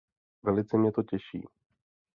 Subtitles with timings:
[0.43, 1.45] Velice mě to těší.